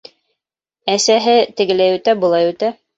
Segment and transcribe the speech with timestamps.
[0.95, 2.77] Әсәһе тегеләй үтә, былай үтә.